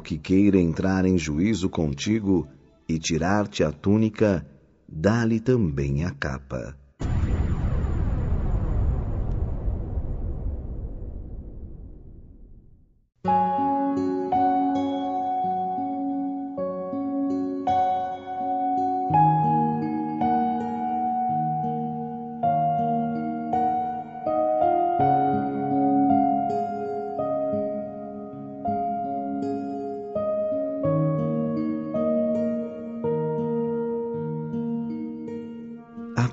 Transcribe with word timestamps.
que 0.00 0.18
queira 0.18 0.58
entrar 0.58 1.04
em 1.04 1.16
juízo 1.16 1.70
contigo 1.70 2.48
e 2.88 2.98
tirar-te 2.98 3.62
a 3.62 3.70
túnica, 3.70 4.44
dá-lhe 4.88 5.38
também 5.38 6.04
a 6.04 6.10
capa. 6.10 6.76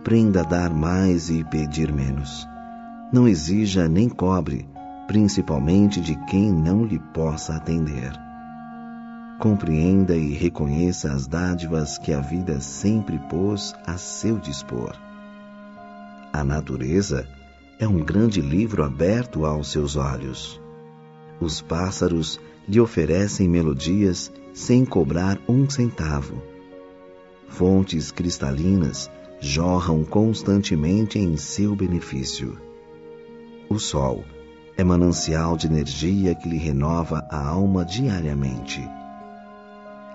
Aprenda 0.06 0.42
a 0.42 0.44
dar 0.44 0.72
mais 0.72 1.32
e 1.32 1.44
pedir 1.44 1.92
menos. 1.92 2.48
Não 3.12 3.28
exija 3.28 3.90
nem 3.90 4.08
cobre, 4.08 4.70
principalmente 5.08 6.00
de 6.00 6.16
quem 6.28 6.54
não 6.54 6.86
lhe 6.86 7.00
possa 7.12 7.56
atender. 7.56 8.12
Compreenda 9.40 10.16
e 10.16 10.32
reconheça 10.36 11.12
as 11.12 11.26
dádivas 11.26 11.98
que 11.98 12.14
a 12.14 12.20
vida 12.20 12.62
sempre 12.62 13.18
pôs 13.18 13.74
a 13.84 13.98
seu 13.98 14.38
dispor. 14.38 14.94
A 16.32 16.44
natureza 16.44 17.28
é 17.80 17.88
um 17.88 17.98
grande 17.98 18.42
livro 18.42 18.84
aberto 18.84 19.44
aos 19.44 19.72
seus 19.72 19.96
olhos. 19.96 20.62
Os 21.42 21.62
pássaros 21.62 22.40
lhe 22.70 22.80
oferecem 22.80 23.50
melodias 23.50 24.32
sem 24.54 24.86
cobrar 24.86 25.40
um 25.50 25.68
centavo. 25.68 26.44
Fontes 27.48 28.12
cristalinas 28.12 29.10
jorram 29.40 30.04
constantemente 30.04 31.20
em 31.20 31.38
seu 31.38 31.76
benefício. 31.76 32.58
O 33.70 33.80
sol 33.80 34.24
é 34.78 34.84
manancial 34.84 35.56
de 35.58 35.68
energia 35.68 36.36
que 36.36 36.50
lhe 36.50 36.58
renova 36.58 37.26
a 37.30 37.48
alma 37.48 37.86
diariamente. 37.86 38.82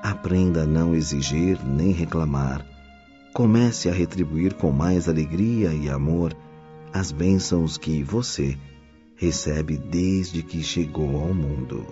Aprenda 0.03 0.63
a 0.63 0.67
não 0.67 0.95
exigir 0.95 1.59
nem 1.65 1.93
reclamar. 1.93 2.65
Comece 3.33 3.89
a 3.89 3.93
retribuir 3.93 4.55
com 4.55 4.71
mais 4.71 5.09
alegria 5.09 5.73
e 5.73 5.89
amor 5.89 6.35
as 6.93 7.13
bênçãos 7.13 7.77
que 7.79 8.03
você 8.03 8.57
recebe 9.17 9.77
desde 9.77 10.43
que 10.43 10.63
chegou 10.63 11.21
ao 11.21 11.35
mundo. 11.35 11.87